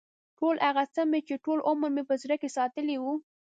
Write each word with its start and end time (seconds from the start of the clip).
ټول 0.37 0.55
هغه 0.67 0.83
څه 0.93 1.01
مې 1.11 1.19
چې 1.27 1.35
ټول 1.45 1.59
عمر 1.69 1.89
مې 1.95 2.03
په 2.09 2.15
زړه 2.21 2.35
کې 2.41 2.49
ساتلي 2.57 2.95
و. 2.99 3.05